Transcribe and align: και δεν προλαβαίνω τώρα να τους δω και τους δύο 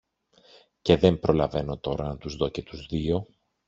και 0.81 0.97
δεν 0.97 1.19
προλαβαίνω 1.19 1.77
τώρα 1.77 2.07
να 2.07 2.17
τους 2.17 2.35
δω 2.35 2.49
και 2.49 2.63
τους 2.63 2.85
δύο 2.85 3.27